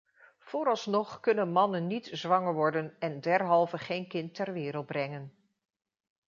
Vooralsnog 0.39 1.19
kunnen 1.19 1.51
mannen 1.51 1.87
niet 1.87 2.09
zwanger 2.11 2.53
worden 2.53 2.95
en 2.99 3.19
derhalve 3.21 3.77
geen 3.77 4.07
kind 4.07 4.35
ter 4.35 4.53
wereld 4.53 4.85
brengen. 4.85 5.33